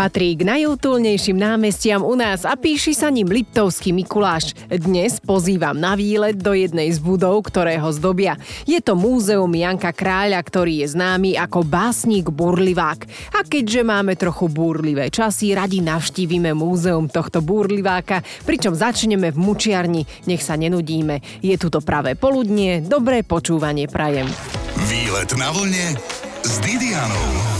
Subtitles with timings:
[0.00, 4.56] Patrí k najútulnejším námestiam u nás a píši sa ním Liptovský Mikuláš.
[4.72, 8.40] Dnes pozývam na výlet do jednej z budov, ktoré ho zdobia.
[8.64, 13.04] Je to múzeum Janka Kráľa, ktorý je známy ako básnik Burlivák.
[13.36, 20.08] A keďže máme trochu búrlivé časy, radi navštívime múzeum tohto búrliváka, pričom začneme v mučiarni.
[20.24, 21.20] Nech sa nenudíme.
[21.44, 24.32] Je tu to pravé poludnie, dobré počúvanie prajem.
[24.80, 25.92] Výlet na vlne
[26.40, 27.59] s Didianou.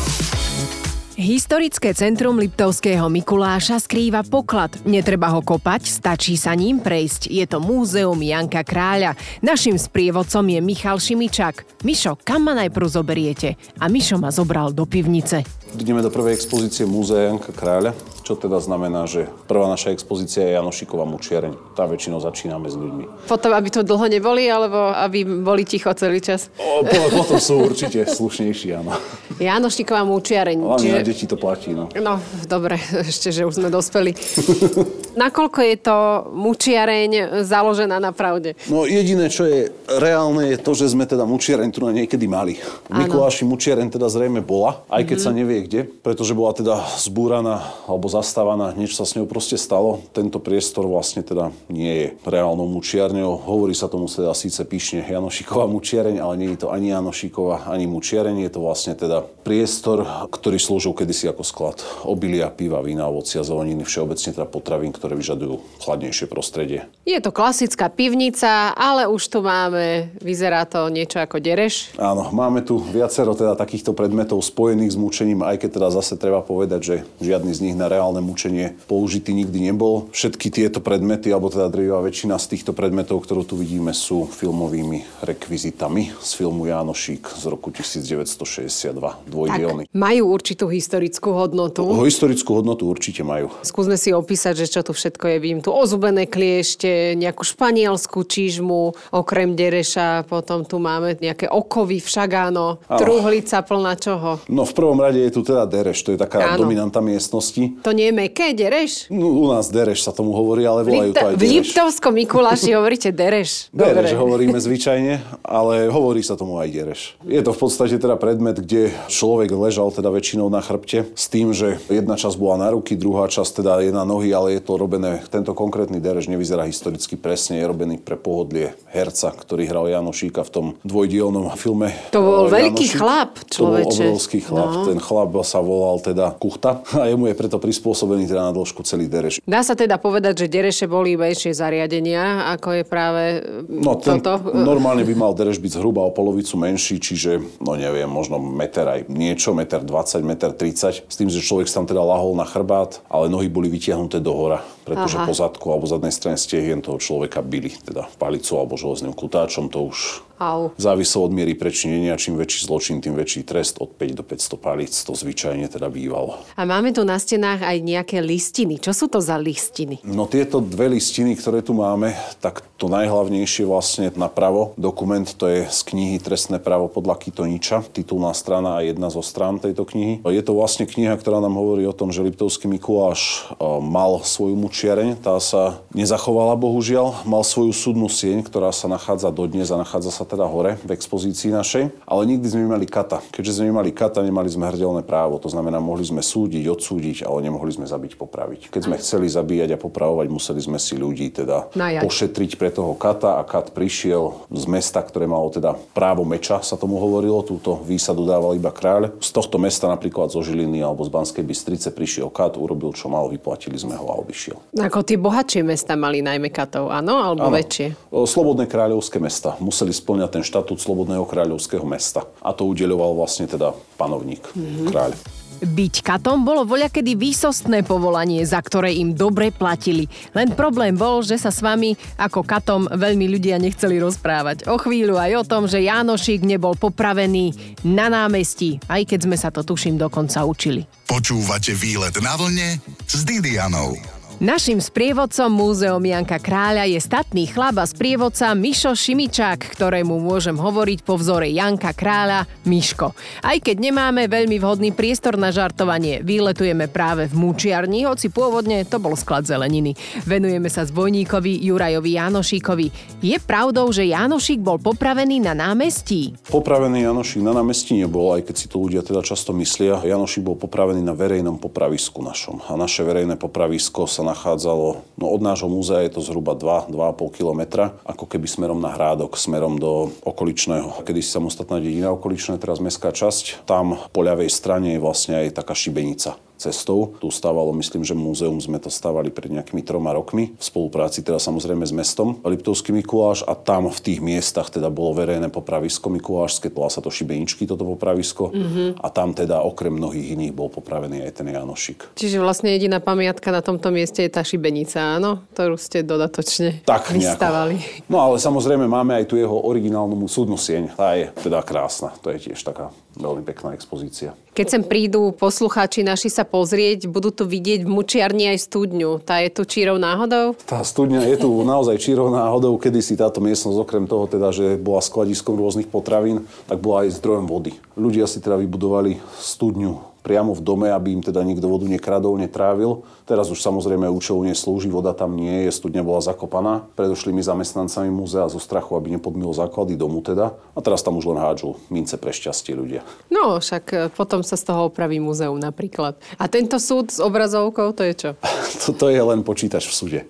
[1.20, 4.72] Historické centrum Liptovského Mikuláša skrýva poklad.
[4.88, 7.28] Netreba ho kopať, stačí sa ním prejsť.
[7.28, 9.20] Je to múzeum Janka Kráľa.
[9.44, 11.84] Našim sprievodcom je Michal Šimičak.
[11.84, 13.60] Mišo, kam ma najprv zoberiete?
[13.76, 15.44] A Mišo ma zobral do pivnice.
[15.76, 17.92] Ideme do prvej expozície Múzea Janka Kráľa,
[18.30, 21.74] čo teda znamená, že prvá naša expozícia je Janošikova mučiareň.
[21.74, 23.26] Tam väčšinou začíname s ľuďmi.
[23.26, 26.46] Potom, aby to dlho neboli, alebo aby boli ticho celý čas?
[26.62, 28.94] O, potom sú určite slušnejší, áno.
[29.42, 30.62] Janošiková mučiareň.
[30.62, 30.94] Hlavne čiže...
[30.94, 31.90] na deti to platí, no.
[31.98, 32.78] No, dobre,
[33.10, 34.14] ešte, že už sme dospeli.
[35.20, 35.96] Nakoľko je to
[36.32, 38.56] mučiareň založená na pravde?
[38.72, 42.56] No jediné, čo je reálne, je to, že sme teda mučiareň tu na niekedy mali.
[42.88, 45.36] V Mikuláši mučiareň teda zrejme bola, aj keď mm-hmm.
[45.36, 50.00] sa nevie kde, pretože bola teda zbúraná alebo zastávaná, niečo sa s ňou proste stalo.
[50.16, 53.44] Tento priestor vlastne teda nie je reálnou mučiarňou.
[53.44, 57.84] Hovorí sa tomu teda síce píšne Janošiková mučiareň, ale nie je to ani Janošiková, ani
[57.84, 58.40] mučiareň.
[58.48, 63.84] Je to vlastne teda priestor, ktorý slúžil kedysi ako sklad obilia, piva, vína, ovocia, zeleniny,
[63.84, 66.86] všeobecne teda potravín, ktoré vyžadujú chladnejšie prostredie.
[67.06, 71.94] Je to klasická pivnica, ale už tu máme, vyzerá to niečo ako dereš.
[71.96, 76.44] Áno, máme tu viacero teda takýchto predmetov spojených s mučením, aj keď teda zase treba
[76.44, 80.10] povedať, že žiadny z nich na reálne mučenie použitý nikdy nebol.
[80.10, 85.24] Všetky tieto predmety, alebo teda drvivá väčšina z týchto predmetov, ktorú tu vidíme, sú filmovými
[85.24, 88.94] rekvizitami z filmu Jánošík z roku 1962,
[89.26, 89.88] dvojdielny.
[89.90, 91.82] majú určitú historickú hodnotu.
[91.84, 93.50] O, historickú hodnotu určite majú.
[93.66, 95.36] Skúsme si opísať, že čo tu všetko je.
[95.40, 102.82] Vím tu ozubené kliešte, nejakú španielskú čižmu, okrem dereša, potom tu máme nejaké okovy, všagáno,
[102.86, 104.42] truhlica plná čoho.
[104.48, 106.64] No v prvom rade je tu teda dereš, to je taká Áno.
[106.66, 107.80] dominanta miestnosti.
[107.84, 109.06] To nie je meké, dereš?
[109.12, 111.40] No, u nás dereš sa tomu hovorí, ale volajú to aj dereš.
[111.40, 113.50] V Liptovskom Mikuláši hovoríte dereš.
[113.80, 117.00] Dereš hovoríme zvyčajne, ale hovorí sa tomu aj dereš.
[117.26, 121.52] Je to v podstate teda predmet, kde človek ležal teda väčšinou na chrbte s tým,
[121.52, 124.79] že jedna časť bola na ruky, druhá časť teda je na nohy, ale je to
[124.80, 130.40] robené, tento konkrétny dereš nevyzerá historicky presne, je robený pre pohodlie herca, ktorý hral Janošíka
[130.40, 131.92] v tom dvojdielnom filme.
[132.16, 132.56] To bol Janošík.
[132.56, 133.84] veľký chlap, človeče.
[133.84, 134.70] To bol obrovský chlap.
[134.72, 134.84] No.
[134.88, 139.10] Ten chlap sa volal teda Kuchta a jemu je preto prispôsobený teda na dĺžku celý
[139.10, 139.42] dereš.
[139.44, 143.22] Dá sa teda povedať, že dereše boli menšie zariadenia, ako je práve
[143.66, 144.54] no, ten, toto?
[144.54, 149.00] Normálne by mal dereš byť zhruba o polovicu menší, čiže, no neviem, možno meter aj
[149.10, 153.00] niečo, meter 20, meter 30, s tým, že človek sa tam teda lahol na chrbát,
[153.08, 155.26] ale nohy boli vytiahnuté do hora, pretože Aha.
[155.28, 159.92] po zadku alebo zadnej strane stehien toho človeka byli, teda palicou alebo železným kutáčom, to
[159.92, 160.72] už Au.
[160.80, 164.96] Závislo od miery prečinenia, čím väčší zločin, tým väčší trest od 5 do 500 palíc.
[165.04, 166.40] To zvyčajne teda bývalo.
[166.56, 168.80] A máme tu na stenách aj nejaké listiny.
[168.80, 170.00] Čo sú to za listiny?
[170.00, 175.68] No tieto dve listiny, ktoré tu máme, tak to najhlavnejšie vlastne napravo dokument, to je
[175.68, 180.24] z knihy Trestné právo podľa Kitoniča, titulná strana a jedna zo strán tejto knihy.
[180.24, 184.56] Je to vlastne kniha, ktorá nám hovorí o tom, že Liptovský Mikuláš e, mal svoju
[184.56, 190.08] mučiareň, tá sa nezachovala bohužiaľ, mal svoju súdnu sieň, ktorá sa nachádza dodnes a nachádza
[190.08, 193.18] sa teda hore v expozícii našej, ale nikdy sme nemali kata.
[193.34, 195.42] Keďže sme nemali kata, nemali sme hrdelné právo.
[195.42, 198.70] To znamená, mohli sme súdiť, odsúdiť, ale nemohli sme zabiť, popraviť.
[198.70, 202.02] Keď sme chceli zabíjať a popravovať, museli sme si ľudí teda Najať.
[202.06, 206.78] pošetriť pre toho kata a kat prišiel z mesta, ktoré malo teda právo meča, sa
[206.78, 207.42] tomu hovorilo.
[207.42, 209.18] Túto výsadu dával iba kráľ.
[209.18, 213.26] Z tohto mesta napríklad zo Žiliny alebo z Banskej Bystrice prišiel kat, urobil čo mal,
[213.26, 214.76] vyplatili sme ho a odišiel.
[214.76, 217.16] Ako tie bohatšie mesta mali najmä katov, áno?
[217.18, 217.56] Alebo áno.
[217.56, 218.12] väčšie?
[218.12, 222.28] Slobodné kráľovské mesta museli splňať splňa ten štatút Slobodného kráľovského mesta.
[222.44, 224.86] A to udeľoval vlastne teda panovník, mm-hmm.
[224.92, 225.16] kráľ.
[225.60, 230.08] Byť katom bolo voľakedy výsostné povolanie, za ktoré im dobre platili.
[230.32, 234.68] Len problém bol, že sa s vami ako katom veľmi ľudia nechceli rozprávať.
[234.72, 239.52] O chvíľu aj o tom, že Jánošík nebol popravený na námestí, aj keď sme sa
[239.52, 240.88] to tuším dokonca učili.
[241.04, 244.19] Počúvate výlet na vlne s Didianou.
[244.40, 251.04] Našim sprievodcom Múzeum Janka Kráľa je statný chlap a sprievodca Mišo Šimičák, ktorému môžem hovoriť
[251.04, 253.12] po vzore Janka Kráľa Miško.
[253.44, 258.96] Aj keď nemáme veľmi vhodný priestor na žartovanie, vyletujeme práve v Mučiarni, hoci pôvodne to
[258.96, 259.92] bol sklad zeleniny.
[260.24, 263.20] Venujeme sa zbojníkovi Jurajovi Janošíkovi.
[263.20, 266.32] Je pravdou, že Janošík bol popravený na námestí?
[266.48, 270.00] Popravený Janošík na námestí nebol, aj keď si to ľudia teda často myslia.
[270.00, 272.64] Janošík bol popravený na verejnom popravisku našom.
[272.64, 277.98] A naše verejné popravisko sa nachádzalo, no od nášho múzea je to zhruba 2-2,5 kilometra,
[278.06, 283.10] ako keby smerom na Hrádok, smerom do okoličného, kedy si samostatná dedina okoličné, teraz mestská
[283.10, 283.66] časť.
[283.66, 287.16] Tam po ľavej strane je vlastne aj taká šibenica cestou.
[287.16, 291.40] Tu stávalo, myslím, že múzeum sme to stávali pred nejakými troma rokmi, v spolupráci teda
[291.40, 296.68] samozrejme s mestom Liptovský Mikuláš a tam v tých miestach teda bolo verejné popravisko Mikulášske,
[296.68, 298.88] volá sa to Šibeničky toto popravisko mm-hmm.
[299.00, 302.14] a tam teda okrem mnohých iných bol popravený aj ten Janošik.
[302.20, 305.48] Čiže vlastne jediná pamiatka na tomto mieste je tá Šibenica, áno?
[305.56, 307.80] Ktorú ste dodatočne tak, vystavali.
[307.80, 308.10] Nejako.
[308.12, 310.92] No ale samozrejme máme aj tu jeho originálnu súdnu sieň.
[310.98, 312.10] Tá je teda krásna.
[312.20, 314.36] To je tiež taká veľmi pekná expozícia.
[314.50, 319.22] Keď sem prídu poslucháči naši sa pozrieť, budú tu vidieť v mučiarni aj studňu.
[319.22, 320.58] Tá je tu čírov náhodou?
[320.66, 322.74] Tá studňa je tu naozaj čírov náhodou.
[322.76, 327.16] Kedy si táto miestnosť, okrem toho teda, že bola skladiskom rôznych potravín, tak bola aj
[327.22, 327.78] zdrojom vody.
[327.94, 333.02] Ľudia si teda vybudovali studňu priamo v dome, aby im teda nikto vodu nekradol, netrávil.
[333.30, 338.50] Teraz už samozrejme účelu neslúži, voda tam nie je, studňa bola zakopaná predošlými zamestnancami múzea
[338.50, 340.58] zo strachu, aby nepodmilo základy domu teda.
[340.74, 343.06] A teraz tam už len hádžu mince pre šťastie ľudia.
[343.30, 346.18] No, však e, potom sa z toho opraví múzeum napríklad.
[346.42, 348.30] A tento súd s obrazovkou, to je čo?
[348.90, 350.20] Toto je len počítač v súde.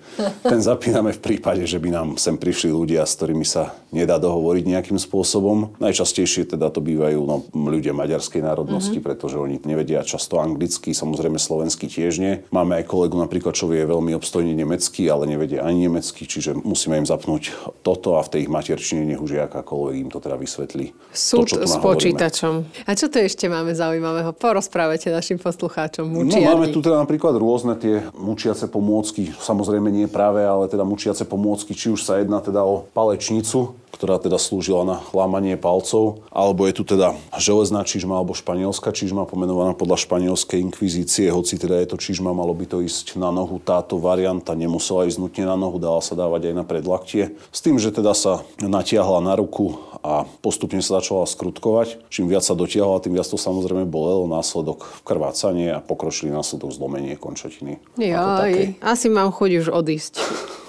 [0.44, 4.76] Ten zapíname v prípade, že by nám sem prišli ľudia, s ktorými sa nedá dohovoriť
[4.76, 5.72] nejakým spôsobom.
[5.80, 9.08] Najčastejšie teda to bývajú no, ľudia maďarskej národnosti, mm-hmm.
[9.08, 12.44] pretože oni nevedia často anglicky, samozrejme slovenský tiež nie.
[12.52, 16.98] Máme aj kolegu napríklad, čo vie veľmi obstojne nemecky, ale nevedia ani nemecky, čiže musíme
[16.98, 17.54] im zapnúť
[17.86, 20.90] toto a v tej ich materčine nech už akákoľvek im to teda vysvetlí.
[21.14, 22.66] Súd to, s počítačom.
[22.82, 24.34] A čo tu ešte máme zaujímavého?
[24.34, 26.42] Porozprávajte našim poslucháčom mučiarni.
[26.42, 29.30] No, máme tu teda napríklad rôzne tie mučiace pomôcky.
[29.38, 34.16] Samozrejme nie práve, ale teda mučiace pomôcky, či už sa jedná teda o palečnicu, ktorá
[34.22, 39.76] teda slúžila na lámanie palcov, alebo je tu teda železná čižma alebo španielská čižma, pomenovaná
[39.76, 43.60] podľa španielskej inkvizície, hoci teda je to čižma, malo by to ísť na nohu.
[43.60, 47.36] Táto varianta nemusela ísť nutne na nohu, dala sa dávať aj na predlaktie.
[47.50, 52.08] S tým, že teda sa natiahla na ruku a postupne sa začala skrutkovať.
[52.08, 57.20] Čím viac sa dotiahla, tým viac to samozrejme bolelo, následok krvácanie a pokročili následok zlomenie
[57.20, 57.76] končatiny.
[58.00, 60.14] Jaj, asi mám chuť už odísť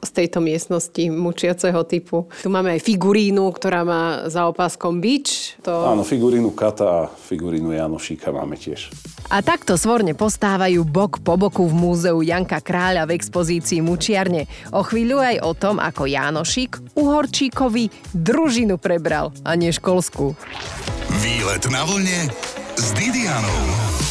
[0.02, 2.26] z tejto miestnosti mučiaceho typu.
[2.42, 5.56] Tu máme aj figurínu, ktorá má za opáskom bič.
[5.62, 5.88] To...
[5.88, 8.90] Áno, figurínu Kata a figurínu Janošíka máme tiež.
[9.32, 14.50] A takto svorne postávajú bok po boku v múzeu Janka Kráľa v expozícii Mučiarne.
[14.76, 20.36] O chvíľu aj o tom, ako Jánošik Uhorčíkovi družinu prebral a nie školskú.
[21.24, 22.28] Výlet na vlne
[22.76, 24.11] s Didianou.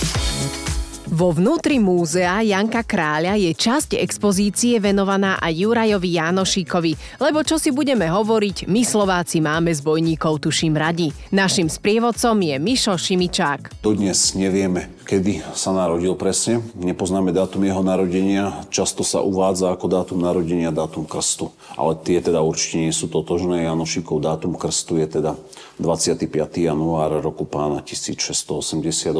[1.10, 7.74] Vo vnútri múzea Janka Kráľa je časť expozície venovaná aj Jurajovi Janošíkovi, lebo čo si
[7.74, 11.10] budeme hovoriť, my Slováci máme zbojníkov tuším radi.
[11.34, 13.82] Našim sprievodcom je Mišo Šimičák.
[13.82, 16.62] Dodnes nevieme, kedy sa narodil presne.
[16.78, 18.62] Nepoznáme dátum jeho narodenia.
[18.70, 21.50] Často sa uvádza ako dátum narodenia dátum krstu.
[21.74, 23.66] Ale tie teda určite nie sú totožné.
[23.66, 25.34] Janošikov dátum krstu je teda
[25.82, 26.30] 25.
[26.62, 29.10] január roku pána 1688.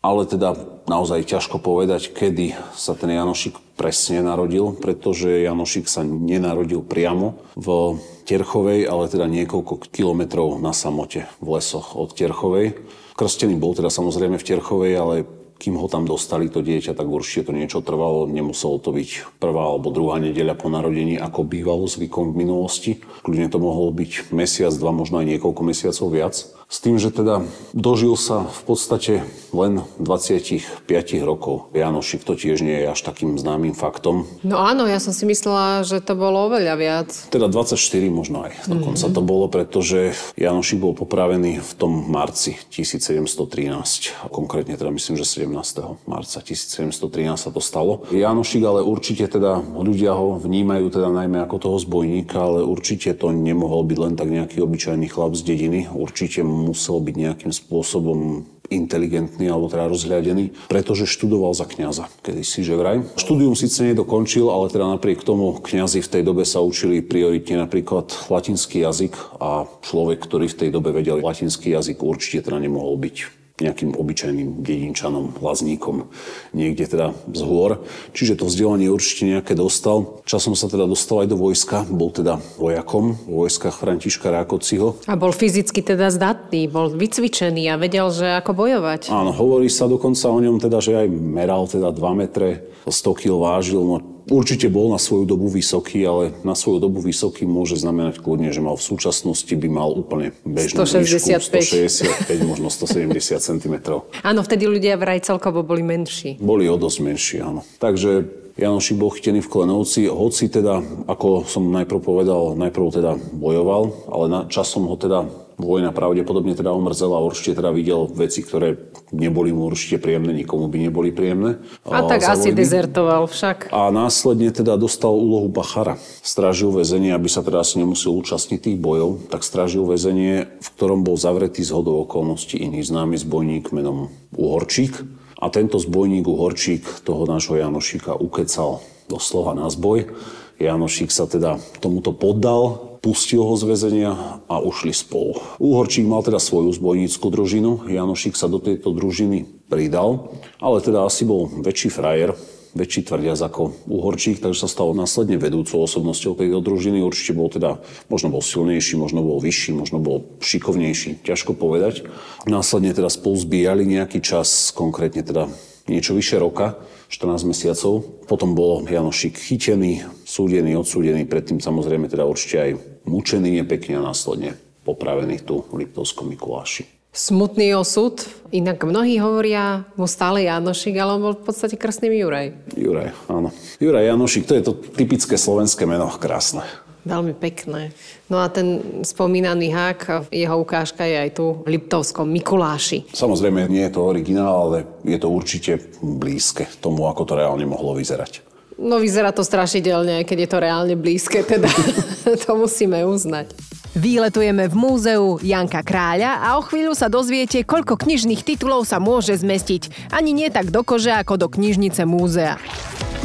[0.00, 0.56] Ale teda
[0.88, 8.00] naozaj ťažko povedať, kedy sa ten Janošik presne narodil, pretože Janošik sa nenarodil priamo v
[8.24, 12.80] Terchovej, ale teda niekoľko kilometrov na samote v lesoch od Terchovej.
[13.18, 15.14] Krstený bol teda samozrejme v Terchovej, ale
[15.58, 18.30] kým ho tam dostali to dieťa, tak určite to niečo trvalo.
[18.30, 22.92] Nemuselo to byť prvá alebo druhá nedeľa po narodení, ako bývalo zvykom v minulosti.
[23.26, 26.34] Kľudne to mohlo byť mesiac, dva, možno aj niekoľko mesiacov viac.
[26.68, 29.24] S tým, že teda dožil sa v podstate
[29.56, 30.84] len 25
[31.24, 31.72] rokov.
[31.72, 34.28] Janošik to tiež nie je až takým známym faktom.
[34.44, 37.08] No áno, ja som si myslela, že to bolo oveľa viac.
[37.32, 37.80] Teda 24
[38.12, 38.68] možno aj.
[38.68, 39.16] Dokonca mm-hmm.
[39.16, 44.28] to bolo, pretože Janošik bol popravený v tom marci 1713.
[44.28, 45.47] Konkrétne teda myslím, že 17.
[45.48, 48.04] marca 1713 sa to stalo.
[48.12, 53.32] Janošik ale určite teda ľudia ho vnímajú teda najmä ako toho zbojníka, ale určite to
[53.32, 55.80] nemohol byť len tak nejaký obyčajný chlap z dediny.
[55.90, 62.60] Určite musel byť nejakým spôsobom inteligentný alebo teda rozhľadený, pretože študoval za kňaza, kedy si
[62.60, 63.00] že vraj.
[63.16, 68.12] Štúdium síce nedokončil, ale teda napriek tomu kňazi v tej dobe sa učili prioritne napríklad
[68.28, 73.37] latinský jazyk a človek, ktorý v tej dobe vedel latinský jazyk, určite teda nemohol byť
[73.58, 76.06] nejakým obyčajným dedinčanom, lazníkom,
[76.54, 77.82] niekde teda z hôr.
[78.14, 80.22] Čiže to vzdelanie určite nejaké dostal.
[80.22, 85.02] Časom sa teda dostal aj do vojska, bol teda vojakom v vojskách Františka Rákociho.
[85.10, 89.10] A bol fyzicky teda zdatný, bol vycvičený a vedel, že ako bojovať.
[89.10, 93.34] Áno, hovorí sa dokonca o ňom teda, že aj meral teda 2 metre, 100 kg
[93.42, 98.20] vážil, no Určite bol na svoju dobu vysoký, ale na svoju dobu vysoký môže znamenať
[98.20, 101.48] kľudne, že mal v súčasnosti by mal úplne bežnú 165.
[101.48, 103.74] výšku 165, možno 170 cm.
[104.20, 106.36] Áno, vtedy ľudia vraj celkovo boli menší.
[106.38, 107.64] Boli o dosť menší, áno.
[107.80, 114.10] Takže Janošik bol chytený v Klenovci, hoci teda, ako som najprv povedal, najprv teda bojoval,
[114.10, 118.78] ale na, časom ho teda vojna pravdepodobne teda omrzela určite teda videl veci, ktoré
[119.10, 121.58] neboli mu určite príjemné, nikomu by neboli príjemné.
[121.82, 122.58] A, a tak asi vojny.
[122.62, 123.74] dezertoval však.
[123.74, 125.98] A následne teda dostal úlohu Bachara.
[126.22, 131.02] Strážil väzenie, aby sa teda asi nemusel účastniť tých bojov, tak strážil väzenie, v ktorom
[131.02, 134.94] bol zavretý z hodou okolností iný známy zbojník menom Uhorčík.
[135.38, 140.10] A tento zbojník Uhorčík toho nášho Janošika ukecal doslova na zboj.
[140.58, 145.38] Janošik sa teda tomuto poddal, pustil ho z väzenia a ušli spolu.
[145.62, 151.22] Úhorčík mal teda svoju zbojnícku družinu, Janošik sa do tejto družiny pridal, ale teda asi
[151.22, 152.34] bol väčší frajer,
[152.74, 157.00] väčší tvrdiac ako Uhorčík, takže sa stal následne vedúcou osobnosťou tejto družiny.
[157.00, 157.80] Určite bol teda,
[158.12, 162.04] možno bol silnejší, možno bol vyšší, možno bol šikovnejší, ťažko povedať.
[162.44, 165.48] Následne teda spolu zbíjali nejaký čas, konkrétne teda
[165.88, 168.04] niečo vyše roka, 14 mesiacov.
[168.28, 172.70] Potom bol Janošik chytený, súdený, odsúdený, predtým samozrejme teda určite aj
[173.08, 174.52] mučený nepekne a následne
[174.84, 176.84] popravený tu v Liptovskom Mikuláši.
[177.08, 178.20] Smutný osud,
[178.52, 182.52] inak mnohí hovoria mu stále Janošik, ale on bol v podstate krstným Juraj.
[182.76, 183.48] Juraj, áno.
[183.80, 186.68] Juraj Janošik, to je to typické slovenské meno, krásne.
[187.08, 187.96] Veľmi pekné.
[188.28, 193.08] No a ten spomínaný hák, jeho ukážka je aj tu v Liptovskom Mikuláši.
[193.16, 197.96] Samozrejme, nie je to originál, ale je to určite blízke tomu, ako to reálne mohlo
[197.96, 198.47] vyzerať.
[198.78, 201.66] No vyzerá to strašidelne, keď je to reálne blízke, teda
[202.46, 203.50] to musíme uznať.
[203.98, 209.34] Výletujeme v múzeu Janka Kráľa a o chvíľu sa dozviete, koľko knižných titulov sa môže
[209.34, 210.14] zmestiť.
[210.14, 212.54] Ani nie tak do kože, ako do knižnice múzea.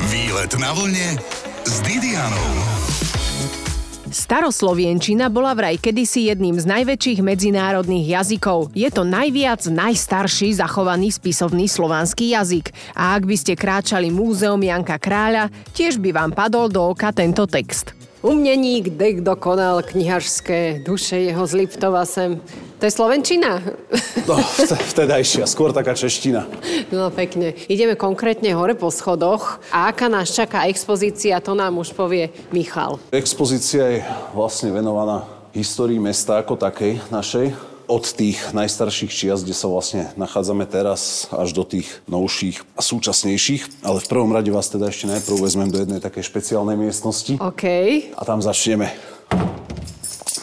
[0.09, 1.21] Výlet na vlne
[1.69, 2.49] s Didianou.
[4.13, 8.69] Staroslovienčina bola vraj kedysi jedným z najväčších medzinárodných jazykov.
[8.77, 12.69] Je to najviac najstarší zachovaný spisovný slovanský jazyk.
[12.93, 17.49] A ak by ste kráčali múzeum Janka Kráľa, tiež by vám padol do oka tento
[17.49, 17.97] text.
[18.21, 22.37] Umneník dek dokonal knihažské duše jeho z Liptova sem.
[22.83, 23.63] To je Slovenčina?
[24.27, 24.35] No,
[24.91, 26.43] vtedajšia, skôr taká čeština.
[26.91, 27.55] No pekne.
[27.71, 29.63] Ideme konkrétne hore po schodoch.
[29.71, 32.99] A aká nás čaká expozícia, to nám už povie Michal.
[33.15, 33.99] Expozícia je
[34.35, 35.23] vlastne venovaná
[35.55, 37.55] histórii mesta ako takej našej
[37.87, 43.87] od tých najstarších čias, kde sa vlastne nachádzame teraz, až do tých novších a súčasnejších.
[43.87, 47.39] Ale v prvom rade vás teda ešte najprv vezmem do jednej takej špeciálnej miestnosti.
[47.39, 47.63] OK.
[48.11, 48.91] A tam začneme.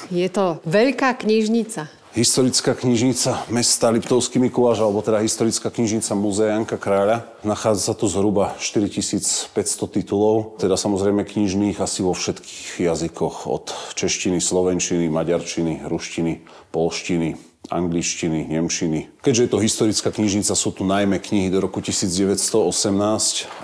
[0.08, 1.99] Je to veľká knižnica.
[2.10, 7.22] Historická knižnica mesta Liptovský Mikuláš, alebo teda historická knižnica Múzea Janka Kráľa.
[7.46, 9.46] Nachádza sa tu zhruba 4500
[9.86, 16.42] titulov, teda samozrejme knižných asi vo všetkých jazykoch, od češtiny, slovenčiny, maďarčiny, ruštiny,
[16.74, 17.38] polštiny,
[17.70, 19.22] angličtiny, nemčiny.
[19.22, 22.50] Keďže je to historická knižnica, sú tu najmä knihy do roku 1918,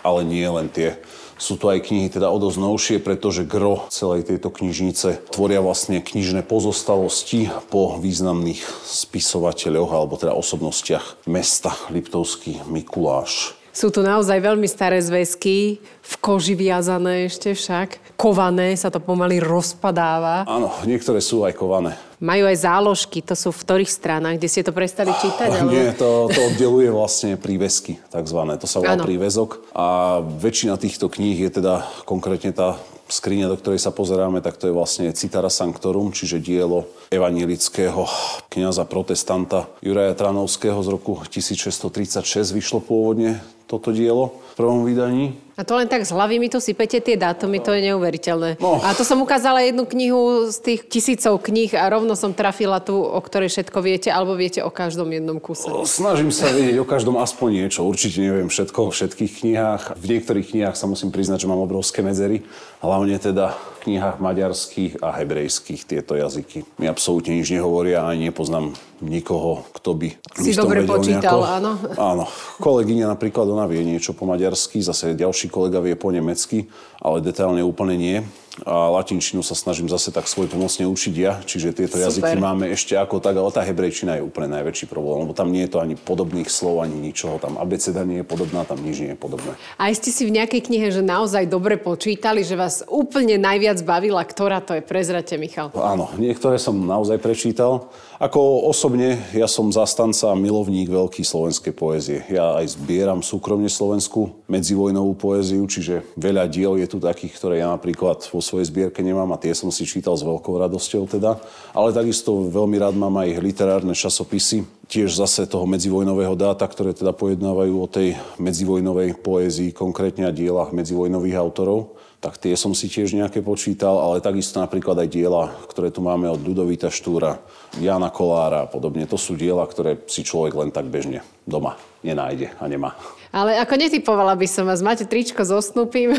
[0.06, 0.94] ale nie len tie.
[1.36, 6.00] Sú to aj knihy teda o dosť novšie, pretože gro celej tejto knižnice tvoria vlastne
[6.00, 13.55] knižné pozostalosti po významných spisovateľoch alebo teda osobnostiach mesta Liptovský Mikuláš.
[13.76, 18.16] Sú tu naozaj veľmi staré zväzky, v koži viazané ešte však.
[18.16, 20.48] Kované sa to pomaly rozpadáva.
[20.48, 21.92] Áno, niektoré sú aj kované.
[22.16, 25.60] Majú aj záložky, to sú v ktorých stranách, kde ste to prestali čítať?
[25.60, 25.68] Ale...
[25.68, 28.56] Nie, to, to oddeluje vlastne prívesky, takzvané.
[28.56, 29.60] To sa volá prívezok.
[29.76, 32.80] A väčšina týchto kníh je teda konkrétne tá
[33.12, 38.08] skriňa, do ktorej sa pozeráme, tak to je vlastne Citara Sanctorum, čiže dielo evanilického
[38.48, 42.24] kniaza protestanta Juraja Tranovského z roku 1636
[42.56, 45.34] vyšlo pôvodne toto dielo v prvom vydaní.
[45.56, 48.60] A to len tak z hlavy mi tu sypete tie dátumy, to je neuveriteľné.
[48.60, 48.76] No.
[48.84, 52.92] A to som ukázala jednu knihu z tých tisícov kníh a rovno som trafila tu,
[52.92, 55.64] o ktorej všetko viete, alebo viete o každom jednom kuse.
[55.88, 57.88] Snažím sa vedieť o každom aspoň niečo.
[57.88, 59.82] Určite neviem všetko o všetkých knihách.
[59.96, 62.44] V niektorých knihách sa musím priznať, že mám obrovské medzery.
[62.84, 66.68] Hlavne teda v knihách maďarských a hebrejských tieto jazyky.
[66.76, 70.08] Mi absolútne nič nehovoria a ani nepoznám nikoho, kto by
[70.40, 71.56] si dobre počítal, nejako...
[71.60, 71.70] áno?
[71.96, 72.24] Áno.
[72.60, 76.68] Kolegyňa napríklad, ona vie niečo po maďarsky, zase ďalší kolega vie po nemecky,
[77.00, 78.16] ale detailne úplne nie.
[78.64, 82.06] A latinčinu sa snažím zase tak svoj pomocne učiť ja, čiže tieto Super.
[82.08, 85.68] jazyky máme ešte ako tak, ale tá hebrejčina je úplne najväčší problém, lebo tam nie
[85.68, 89.12] je to ani podobných slov, ani ničoho, tam abeceda nie je podobná, tam nič nie
[89.12, 89.52] je podobné.
[89.76, 94.24] A ste si v nejakej knihe, že naozaj dobre počítali, že vás úplne najviac bavila,
[94.24, 94.80] ktorá to je?
[94.80, 95.74] Prezrate, Michal.
[95.76, 97.92] Áno, niektoré som naozaj prečítal.
[98.16, 102.24] Ako osobne, ja som zastanca a milovník veľký slovenskej poézie.
[102.32, 107.68] Ja aj zbieram súkromne slovenskú medzivojnovú poéziu, čiže veľa diel je tu takých, ktoré ja
[107.68, 111.42] napríklad vo svojej zbierke nemám a tie som si čítal s veľkou radosťou teda.
[111.74, 117.10] Ale takisto veľmi rád mám aj literárne časopisy, tiež zase toho medzivojnového dáta, ktoré teda
[117.10, 123.12] pojednávajú o tej medzivojnovej poézii, konkrétne a dielach medzivojnových autorov tak tie som si tiež
[123.12, 127.38] nejaké počítal, ale takisto napríklad aj diela, ktoré tu máme od Ľudovita Štúra,
[127.78, 129.04] Jana Kolára a podobne.
[129.06, 132.94] To sú diela, ktoré si človek len tak bežne doma nenájde a nemá.
[133.34, 136.14] Ale ako netypovala by som vás, máte tričko so Snoopym.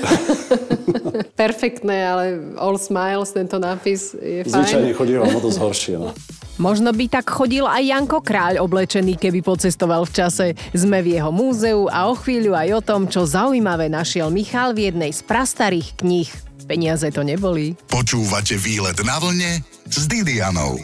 [1.41, 2.23] Perfektné, ale
[2.59, 4.51] all smiles, tento nápis je fajn.
[4.51, 5.95] Zvyčajne chodí vám o dosť horšie.
[5.99, 6.11] No.
[6.57, 10.45] Možno by tak chodil aj Janko Kráľ oblečený, keby pocestoval v čase.
[10.73, 14.89] Sme v jeho múzeu a o chvíľu aj o tom, čo zaujímavé našiel Michal v
[14.89, 16.29] jednej z prastarých kníh.
[16.67, 17.77] Peniaze to neboli.
[17.87, 20.75] Počúvate výlet na vlne s Didianou.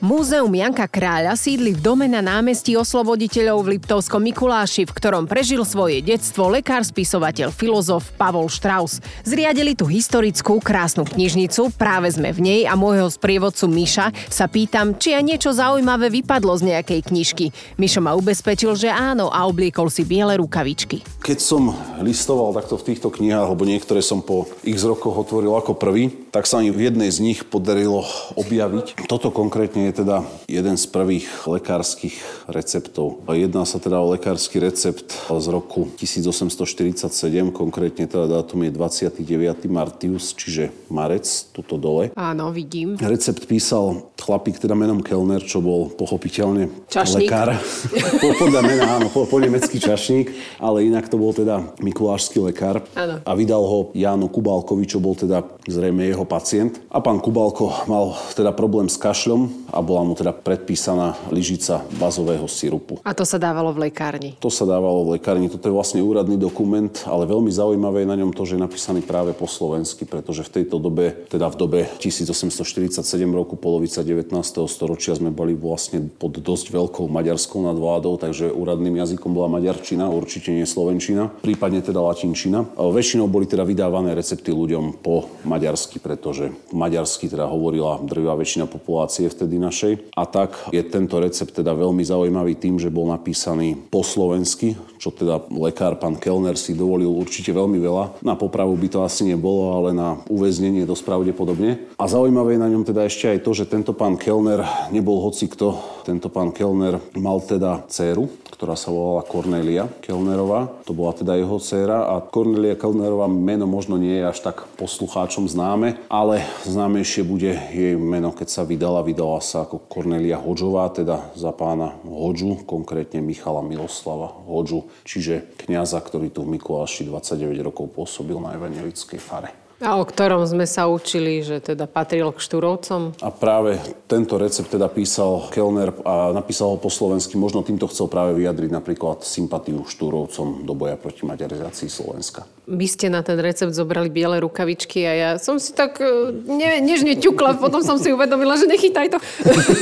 [0.00, 5.60] Múzeum Janka Kráľa sídli v dome na námestí osloboditeľov v Liptovskom Mikuláši, v ktorom prežil
[5.68, 9.04] svoje detstvo lekár, spisovateľ, filozof Pavol Strauss.
[9.28, 14.96] Zriadili tu historickú krásnu knižnicu, práve sme v nej a môjho sprievodcu Miša sa pýtam,
[14.96, 17.52] či aj niečo zaujímavé vypadlo z nejakej knižky.
[17.76, 21.04] Mišo ma ubezpečil, že áno a obliekol si biele rukavičky.
[21.20, 25.76] Keď som listoval takto v týchto knihách, alebo niektoré som po x rokoch otvoril ako
[25.76, 29.06] prvý, tak sa mi v jednej z nich podarilo objaviť.
[29.06, 32.14] Toto konkrétne je teda jeden z prvých lekárskych
[32.46, 33.22] receptov.
[33.26, 37.10] Jedná sa teda o lekársky recept z roku 1847,
[37.50, 39.22] konkrétne teda dátum je 29.
[39.66, 42.10] Martius, čiže marec, tuto dole.
[42.14, 42.94] Áno, vidím.
[42.98, 47.26] Recept písal chlapík teda menom Kellner, čo bol pochopiteľne Čašník.
[47.26, 47.58] lekár.
[48.22, 52.84] Po- Podľa mena, áno, po, po nemecký čašník, ale inak to bol teda mikulášsky lekár.
[52.94, 53.20] Áno.
[53.20, 56.80] A vydal ho Jáno Kubalkovi, čo bol teda zrejme jeho pacient.
[56.90, 62.46] A pán Kubalko mal teda problém s kašľom a bola mu teda predpísaná lyžica bazového
[62.50, 62.98] sirupu.
[63.06, 64.34] A to sa dávalo v lekárni.
[64.42, 65.52] To sa dávalo v lekárni.
[65.52, 69.00] Toto je vlastne úradný dokument, ale veľmi zaujímavé je na ňom to, že je napísaný
[69.04, 74.34] práve po slovensky, pretože v tejto dobe, teda v dobe 1847 roku, polovica 19.
[74.66, 80.50] storočia sme boli vlastne pod dosť veľkou maďarskou nadvládou, takže úradným jazykom bola maďarčina, určite
[80.50, 82.66] nie slovenčina, prípadne teda latinčina.
[82.74, 89.30] Väčšinou boli teda vydávané recepty ľuďom po maďarsky, pretože maďarsky teda hovorila drvivá väčšina populácie
[89.30, 90.10] vtedy našej.
[90.18, 95.14] A tak je tento recept teda veľmi zaujímavý tým, že bol napísaný po slovensky, čo
[95.14, 98.26] teda lekár pán Kellner si dovolil určite veľmi veľa.
[98.26, 101.78] Na popravu by to asi nebolo, ale na uväznenie dosť pravdepodobne.
[101.94, 105.46] A zaujímavé je na ňom teda ešte aj to, že tento pán Kellner nebol hoci
[105.46, 105.78] kto.
[106.02, 110.68] Tento pán Kellner mal teda dceru, ktorá sa volala Cornelia Kellnerová.
[110.88, 115.44] To bola teda jeho dcéra a Cornelia Kellnerová meno možno nie je až tak poslucháčom
[115.44, 119.04] známe, ale známejšie bude jej meno, keď sa vydala.
[119.04, 126.00] Vydala sa ako Cornelia Hodžová, teda za pána Hodžu, konkrétne Michala Miloslava Hodžu, čiže kňaza,
[126.00, 129.59] ktorý tu v Mikuláši 29 rokov pôsobil na evangelickej fare.
[129.80, 133.16] A o ktorom sme sa učili, že teda patril k Štúrovcom.
[133.24, 137.40] A práve tento recept teda písal Kellner a napísal ho po slovensky.
[137.40, 142.44] Možno týmto chcel práve vyjadriť napríklad sympatiu štúrovcom do boja proti maďarizácii Slovenska.
[142.68, 146.84] Vy ste na ten recept zobrali biele rukavičky a ja som si tak e, ne,
[146.84, 149.18] nežne ťukla, potom som si uvedomila, že nechytaj to,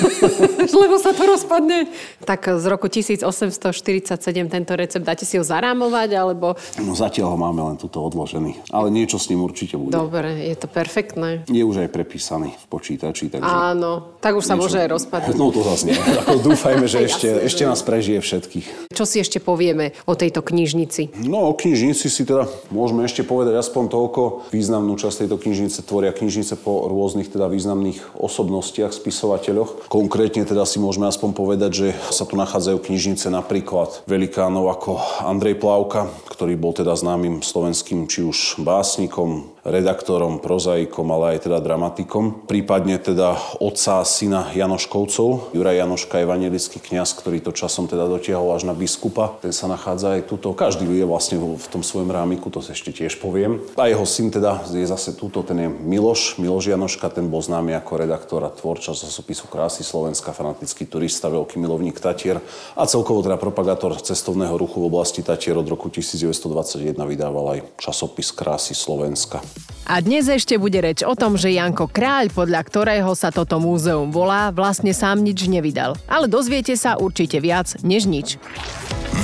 [0.86, 1.90] lebo sa to rozpadne.
[2.22, 4.14] Tak z roku 1847
[4.46, 6.54] tento recept, dáte si ho zarámovať, alebo...
[6.80, 8.70] No zatiaľ ho máme len tuto odložený.
[8.70, 9.87] Ale niečo s ním určite bude.
[9.88, 11.44] Dobre, je to perfektné.
[11.48, 13.48] Je už aj prepísaný v počítači, takže...
[13.48, 15.36] Áno, tak už sa niečo- môže aj rozpadnúť.
[15.36, 15.96] No to zase nie.
[15.96, 18.66] Ako dúfajme, že ešte, Jasné, ešte nás prežije všetkých.
[18.92, 21.22] Čo si ešte povieme o tejto knižnici?
[21.24, 24.22] No o knižnici si teda môžeme ešte povedať aspoň toľko.
[24.52, 29.88] Významnú časť tejto knižnice tvoria knižnice po rôznych teda významných osobnostiach, spisovateľoch.
[29.88, 34.90] Konkrétne teda si môžeme aspoň povedať, že sa tu nachádzajú knižnice napríklad velikánov ako
[35.24, 41.58] Andrej Plavka, ktorý bol teda známym slovenským či už básnikom, redaktorom, prozaikom, ale aj teda
[41.58, 42.46] dramatikom.
[42.46, 45.54] Prípadne teda otca a syna Janoškovcov.
[45.56, 49.40] Juraj Janoška, evangelický kňaz, ktorý to časom teda dotiahol až na biskupa.
[49.42, 50.54] Ten sa nachádza aj tuto.
[50.54, 53.60] Každý je vlastne v tom svojom rámiku, to ešte tiež poviem.
[53.74, 56.36] A jeho syn teda je zase tuto, ten je Miloš.
[56.38, 61.56] Miloš Janoška, ten bol známy ako redaktor a tvorča časopisu Krásy Slovenska, fanatický turista, veľký
[61.60, 62.40] milovník Tatier
[62.74, 68.32] a celkovo teda propagátor cestovného ruchu v oblasti Tatier od roku 1921 vydával aj časopis
[68.32, 69.40] Krásy Slovenska.
[69.88, 74.12] A dnes ešte bude reč o tom, že Janko Kráľ, podľa ktorého sa toto múzeum
[74.12, 75.96] volá, vlastne sám nič nevydal.
[76.08, 78.36] Ale dozviete sa určite viac než nič.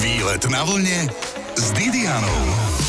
[0.01, 1.09] Výlet na vlne
[1.57, 2.84] s Didianou.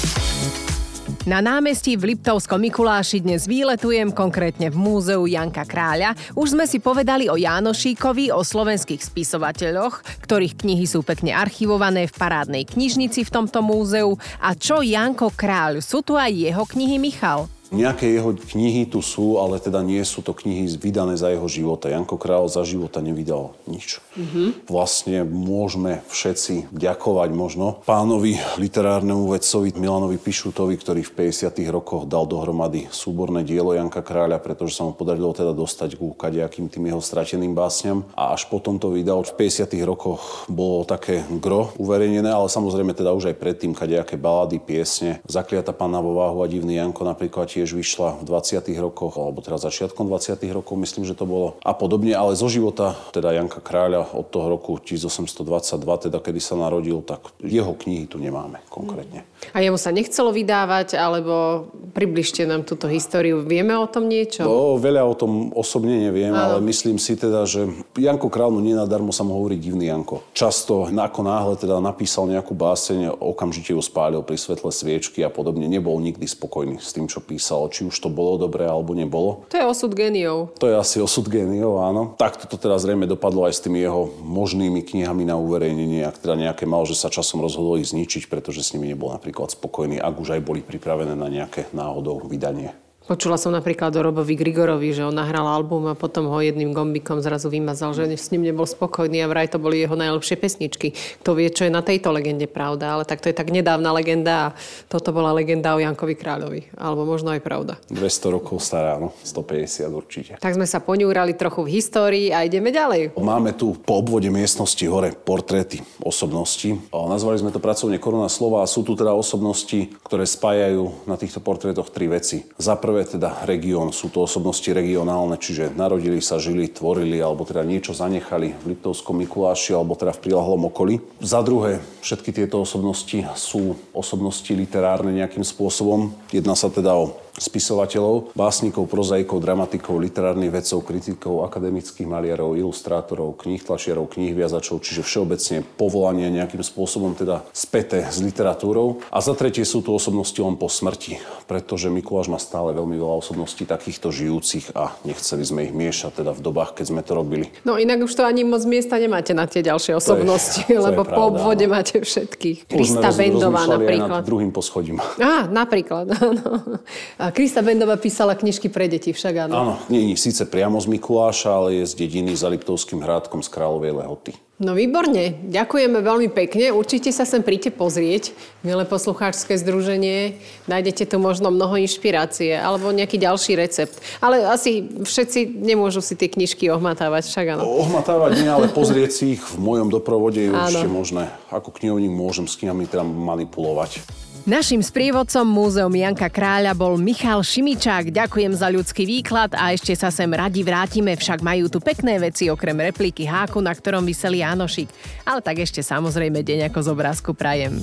[1.25, 6.13] Na námestí v Liptovskom Mikuláši dnes výletujem, konkrétne v múzeu Janka Kráľa.
[6.37, 12.13] Už sme si povedali o Jánošíkovi, o slovenských spisovateľoch, ktorých knihy sú pekne archivované v
[12.13, 14.13] parádnej knižnici v tomto múzeu.
[14.37, 15.81] A čo Janko Kráľ?
[15.81, 17.49] Sú tu aj jeho knihy, Michal?
[17.73, 21.89] Nejaké jeho knihy tu sú, ale teda nie sú to knihy vydané za jeho života.
[21.89, 23.97] Janko Král za života nevydal nič.
[24.13, 24.69] Mm-hmm.
[24.69, 31.57] Vlastne môžeme všetci ďakovať možno pánovi literárnemu vedcovi Milanovi Pišutovi, ktorý v 50.
[31.73, 36.69] rokoch dal dohromady súborné dielo Janka Kráľa, pretože sa mu podarilo teda dostať ku kadejakým
[36.69, 38.05] tým jeho strateným básňam.
[38.13, 39.25] A až potom to vydal.
[39.25, 39.73] V 50.
[39.81, 45.17] rokoch bolo také gro uverejnené, ale samozrejme teda už aj predtým kadejaké balady, piesne.
[45.25, 48.67] Zakliata pána vo váhu a divný Janko napríklad tiež vyšla v 20.
[48.83, 50.43] rokoch, alebo teda začiatkom 20.
[50.51, 51.55] rokov, myslím, že to bolo.
[51.63, 56.59] A podobne, ale zo života, teda Janka Kráľa od toho roku 1822, teda kedy sa
[56.59, 59.23] narodil, tak jeho knihy tu nemáme konkrétne.
[59.55, 61.65] A jemu sa nechcelo vydávať, alebo
[61.95, 63.39] približte nám túto históriu.
[63.39, 64.43] Vieme o tom niečo?
[64.43, 66.59] No, veľa o tom osobne neviem, Áno.
[66.59, 70.27] ale myslím si teda, že Janko Kráľ, no nenadarmo sa mu hovorí divný Janko.
[70.35, 75.69] Často ako náhle teda napísal nejakú báseň, okamžite ju spálil pri svetle sviečky a podobne.
[75.69, 79.45] Nebol nikdy spokojný s tým, čo písal písal, či už to bolo dobré alebo nebolo.
[79.53, 80.57] To je osud geniov.
[80.57, 82.17] To je asi osud geniov, áno.
[82.17, 86.33] Tak to teda zrejme dopadlo aj s tými jeho možnými knihami na uverejnenie, ak teda
[86.41, 90.17] nejaké mal, že sa časom rozhodol ich zničiť, pretože s nimi nebol napríklad spokojný, ak
[90.17, 92.73] už aj boli pripravené na nejaké náhodou vydanie.
[93.05, 97.21] Počula som napríklad o Robovi Grigorovi, že on nahral album a potom ho jedným gombikom
[97.21, 100.97] zrazu vymazal, že s ním nebol spokojný a vraj to boli jeho najlepšie pesničky.
[101.21, 104.33] Kto vie, čo je na tejto legende pravda, ale tak to je tak nedávna legenda
[104.33, 104.53] a
[104.89, 106.73] toto bola legenda o Jankovi Kráľovi.
[106.81, 107.77] Alebo možno aj pravda.
[107.93, 110.31] 200 rokov stará, no 150 určite.
[110.41, 113.13] Tak sme sa poňúrali trochu v histórii a ideme ďalej.
[113.21, 116.73] Máme tu po obvode miestnosti hore portréty osobností.
[116.89, 121.37] Nazvali sme to pracovne koruna slova a sú tu teda osobnosti, ktoré spájajú na týchto
[121.37, 122.49] portrétoch tri veci.
[122.57, 127.43] Za prvé prvé teda región, sú to osobnosti regionálne, čiže narodili sa, žili, tvorili alebo
[127.43, 131.03] teda niečo zanechali v Liptovskom Mikuláši alebo teda v prilahlom okolí.
[131.19, 136.15] Za druhé, všetky tieto osobnosti sú osobnosti literárne nejakým spôsobom.
[136.31, 143.59] Jedná sa teda o spisovateľov, básnikov, prozaikov, dramatikov, literárnych vedcov, kritikov, akademických maliarov, ilustrátorov, kníh
[143.59, 149.03] tlačiarov, kníh viazačov, čiže všeobecne povolanie nejakým spôsobom teda späté s literatúrou.
[149.11, 153.15] A za tretie sú tu osobnosti len po smrti, pretože Mikuláš má stále veľmi veľa
[153.19, 157.51] osobností takýchto žijúcich a nechceli sme ich miešať teda v dobách, keď sme to robili.
[157.67, 160.85] No inak už to ani moc miesta nemáte na tie ďalšie osobnosti, to je, to
[160.87, 161.71] lebo je pravda, po obvode no.
[161.75, 162.71] máte všetkých.
[162.71, 164.23] Krista Bendová napríklad.
[164.23, 165.03] Nad druhým poschodím.
[165.19, 166.79] Á, napríklad, áno.
[167.25, 169.53] A Krista Bendová písala knižky pre deti však, áno.
[169.57, 173.49] Áno, nie, nie síce priamo z Mikuláša, ale je z dediny za Liptovským hrádkom z
[173.49, 174.37] Kráľovej Lehoty.
[174.61, 176.69] No výborne, ďakujeme veľmi pekne.
[176.69, 178.29] Určite sa sem príďte pozrieť,
[178.61, 180.37] milé poslucháčské združenie.
[180.69, 183.97] Nájdete tu možno mnoho inšpirácie alebo nejaký ďalší recept.
[184.21, 187.65] Ale asi všetci nemôžu si tie knižky ohmatávať, však áno.
[187.65, 191.33] Ohmatávať nie, ale pozrieť si ich v mojom doprovode je určite možné.
[191.49, 194.05] Ako knihovník môžem s knihami teda manipulovať.
[194.45, 198.13] Naším sprievodcom Múzeum Janka Kráľa bol Michal Šimičák.
[198.13, 202.45] Ďakujem za ľudský výklad a ešte sa sem radi vrátime, však majú tu pekné veci
[202.53, 204.85] okrem repliky háku, na ktorom vyseli Janošik.
[205.25, 207.81] Ale tak ešte samozrejme deň ako z obrázku prajem.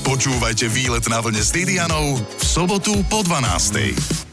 [0.00, 4.27] Počúvajte výlet na vlne s Didianou v sobotu po 12.